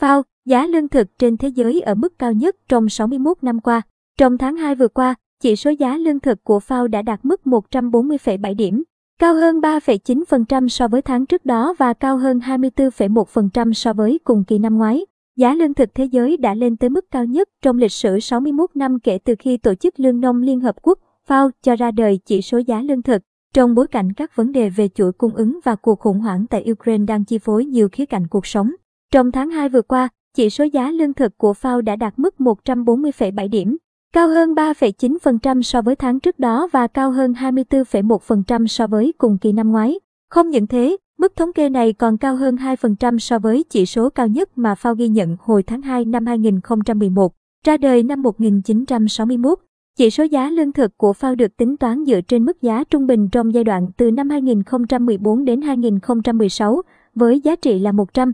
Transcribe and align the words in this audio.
FAO, 0.00 0.22
giá 0.46 0.66
lương 0.66 0.88
thực 0.88 1.18
trên 1.18 1.36
thế 1.36 1.48
giới 1.48 1.80
ở 1.80 1.94
mức 1.94 2.18
cao 2.18 2.32
nhất 2.32 2.56
trong 2.68 2.88
61 2.88 3.36
năm 3.42 3.60
qua. 3.60 3.82
Trong 4.18 4.38
tháng 4.38 4.56
2 4.56 4.74
vừa 4.74 4.88
qua, 4.88 5.14
chỉ 5.42 5.56
số 5.56 5.70
giá 5.70 5.96
lương 5.96 6.20
thực 6.20 6.44
của 6.44 6.58
FAO 6.58 6.86
đã 6.86 7.02
đạt 7.02 7.20
mức 7.22 7.40
140,7 7.44 8.56
điểm, 8.56 8.82
cao 9.18 9.34
hơn 9.34 9.60
3,9% 9.60 10.68
so 10.68 10.88
với 10.88 11.02
tháng 11.02 11.26
trước 11.26 11.44
đó 11.44 11.74
và 11.78 11.92
cao 11.92 12.16
hơn 12.16 12.38
24,1% 12.38 13.72
so 13.72 13.92
với 13.92 14.18
cùng 14.24 14.44
kỳ 14.44 14.58
năm 14.58 14.78
ngoái. 14.78 15.06
Giá 15.36 15.54
lương 15.54 15.74
thực 15.74 15.94
thế 15.94 16.04
giới 16.04 16.36
đã 16.36 16.54
lên 16.54 16.76
tới 16.76 16.90
mức 16.90 17.04
cao 17.10 17.24
nhất 17.24 17.48
trong 17.62 17.78
lịch 17.78 17.92
sử 17.92 18.20
61 18.20 18.70
năm 18.74 18.98
kể 19.00 19.18
từ 19.18 19.34
khi 19.38 19.56
Tổ 19.56 19.74
chức 19.74 20.00
Lương 20.00 20.20
nông 20.20 20.42
Liên 20.42 20.60
Hợp 20.60 20.76
Quốc 20.82 20.98
FAO 21.28 21.50
cho 21.62 21.76
ra 21.76 21.90
đời 21.90 22.18
chỉ 22.24 22.42
số 22.42 22.58
giá 22.58 22.82
lương 22.82 23.02
thực. 23.02 23.22
Trong 23.54 23.74
bối 23.74 23.86
cảnh 23.86 24.12
các 24.12 24.36
vấn 24.36 24.52
đề 24.52 24.68
về 24.68 24.88
chuỗi 24.88 25.12
cung 25.12 25.34
ứng 25.34 25.60
và 25.64 25.76
cuộc 25.76 26.00
khủng 26.00 26.20
hoảng 26.20 26.46
tại 26.50 26.66
Ukraine 26.70 27.04
đang 27.04 27.24
chi 27.24 27.38
phối 27.38 27.64
nhiều 27.64 27.88
khía 27.92 28.06
cạnh 28.06 28.26
cuộc 28.26 28.46
sống. 28.46 28.70
Trong 29.12 29.32
tháng 29.32 29.50
2 29.50 29.68
vừa 29.68 29.82
qua, 29.82 30.08
chỉ 30.34 30.50
số 30.50 30.64
giá 30.64 30.90
lương 30.90 31.14
thực 31.14 31.38
của 31.38 31.52
FAO 31.52 31.80
đã 31.80 31.96
đạt 31.96 32.18
mức 32.18 32.34
140,7 32.38 33.48
điểm, 33.48 33.76
cao 34.12 34.28
hơn 34.28 34.54
3,9% 34.54 35.62
so 35.62 35.82
với 35.82 35.96
tháng 35.96 36.20
trước 36.20 36.38
đó 36.38 36.68
và 36.72 36.86
cao 36.86 37.10
hơn 37.10 37.32
24,1% 37.32 38.66
so 38.66 38.86
với 38.86 39.12
cùng 39.18 39.38
kỳ 39.38 39.52
năm 39.52 39.72
ngoái. 39.72 40.00
Không 40.30 40.50
những 40.50 40.66
thế, 40.66 40.96
mức 41.18 41.36
thống 41.36 41.52
kê 41.52 41.68
này 41.68 41.92
còn 41.92 42.18
cao 42.18 42.36
hơn 42.36 42.56
2% 42.56 43.18
so 43.18 43.38
với 43.38 43.64
chỉ 43.70 43.86
số 43.86 44.10
cao 44.10 44.28
nhất 44.28 44.58
mà 44.58 44.74
FAO 44.74 44.94
ghi 44.94 45.08
nhận 45.08 45.36
hồi 45.40 45.62
tháng 45.62 45.82
2 45.82 46.04
năm 46.04 46.26
2011, 46.26 47.32
ra 47.66 47.76
đời 47.76 48.02
năm 48.02 48.22
1961. 48.22 49.58
Chỉ 49.96 50.10
số 50.10 50.24
giá 50.24 50.50
lương 50.50 50.72
thực 50.72 50.98
của 50.98 51.12
FAO 51.12 51.34
được 51.34 51.56
tính 51.56 51.76
toán 51.76 52.04
dựa 52.04 52.20
trên 52.20 52.44
mức 52.44 52.62
giá 52.62 52.84
trung 52.84 53.06
bình 53.06 53.28
trong 53.32 53.54
giai 53.54 53.64
đoạn 53.64 53.86
từ 53.96 54.10
năm 54.10 54.30
2014 54.30 55.44
đến 55.44 55.62
2016 55.62 56.82
với 57.14 57.40
giá 57.40 57.56
trị 57.56 57.78
là 57.78 57.92
100 57.92 58.32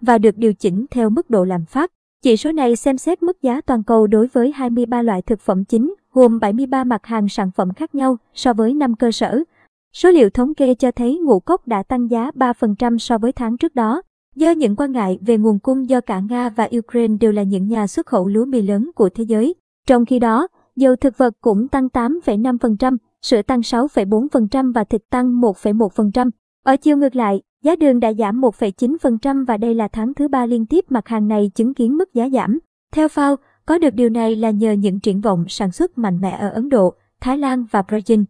và 0.00 0.18
được 0.18 0.36
điều 0.36 0.54
chỉnh 0.54 0.86
theo 0.90 1.10
mức 1.10 1.30
độ 1.30 1.44
lạm 1.44 1.64
phát. 1.64 1.92
Chỉ 2.22 2.36
số 2.36 2.52
này 2.52 2.76
xem 2.76 2.98
xét 2.98 3.22
mức 3.22 3.42
giá 3.42 3.60
toàn 3.60 3.82
cầu 3.82 4.06
đối 4.06 4.26
với 4.26 4.52
23 4.52 5.02
loại 5.02 5.22
thực 5.22 5.40
phẩm 5.40 5.64
chính, 5.64 5.94
gồm 6.12 6.40
73 6.40 6.84
mặt 6.84 7.06
hàng 7.06 7.28
sản 7.28 7.50
phẩm 7.50 7.72
khác 7.72 7.94
nhau 7.94 8.16
so 8.34 8.52
với 8.52 8.74
năm 8.74 8.94
cơ 8.94 9.12
sở. 9.12 9.42
Số 9.92 10.10
liệu 10.10 10.30
thống 10.30 10.54
kê 10.54 10.74
cho 10.74 10.90
thấy 10.90 11.18
ngũ 11.18 11.40
cốc 11.40 11.66
đã 11.66 11.82
tăng 11.82 12.10
giá 12.10 12.30
3% 12.30 12.98
so 12.98 13.18
với 13.18 13.32
tháng 13.32 13.56
trước 13.56 13.74
đó, 13.74 14.02
do 14.36 14.50
những 14.50 14.76
quan 14.76 14.92
ngại 14.92 15.18
về 15.20 15.38
nguồn 15.38 15.58
cung 15.58 15.88
do 15.88 16.00
cả 16.00 16.20
Nga 16.20 16.48
và 16.48 16.68
Ukraine 16.78 17.16
đều 17.20 17.32
là 17.32 17.42
những 17.42 17.68
nhà 17.68 17.86
xuất 17.86 18.06
khẩu 18.06 18.28
lúa 18.28 18.44
mì 18.44 18.62
lớn 18.62 18.90
của 18.94 19.08
thế 19.08 19.24
giới. 19.24 19.54
Trong 19.86 20.06
khi 20.06 20.18
đó, 20.18 20.48
dầu 20.76 20.96
thực 20.96 21.18
vật 21.18 21.34
cũng 21.40 21.68
tăng 21.68 21.86
8,5%, 21.86 22.96
sữa 23.22 23.42
tăng 23.42 23.60
6,4% 23.60 24.72
và 24.72 24.84
thịt 24.84 25.02
tăng 25.10 25.40
1,1%. 25.40 26.30
Ở 26.64 26.76
chiều 26.76 26.96
ngược 26.96 27.16
lại, 27.16 27.42
giá 27.66 27.76
đường 27.76 28.00
đã 28.00 28.12
giảm 28.12 28.40
1,9% 28.40 29.44
và 29.46 29.56
đây 29.56 29.74
là 29.74 29.88
tháng 29.88 30.14
thứ 30.14 30.28
ba 30.28 30.46
liên 30.46 30.66
tiếp 30.66 30.84
mặt 30.88 31.08
hàng 31.08 31.28
này 31.28 31.50
chứng 31.54 31.74
kiến 31.74 31.96
mức 31.96 32.14
giá 32.14 32.28
giảm. 32.28 32.58
Theo 32.92 33.08
FAO, 33.08 33.36
có 33.66 33.78
được 33.78 33.94
điều 33.94 34.08
này 34.08 34.36
là 34.36 34.50
nhờ 34.50 34.72
những 34.72 35.00
triển 35.00 35.20
vọng 35.20 35.44
sản 35.48 35.72
xuất 35.72 35.98
mạnh 35.98 36.20
mẽ 36.20 36.30
ở 36.30 36.48
Ấn 36.48 36.68
Độ, 36.68 36.94
Thái 37.20 37.38
Lan 37.38 37.64
và 37.70 37.82
Brazil. 37.88 38.24